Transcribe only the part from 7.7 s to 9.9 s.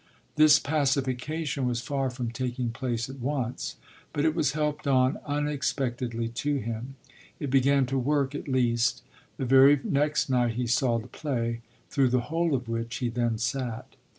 to work at least the very